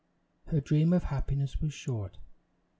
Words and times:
Her 0.47 0.59
dream 0.59 0.93
of 0.93 1.03
happiness 1.03 1.61
was 1.61 1.75
short. 1.75 2.17